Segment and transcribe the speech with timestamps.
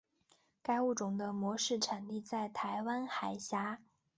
[0.63, 3.77] 该物种的模式产地在台湾海峡。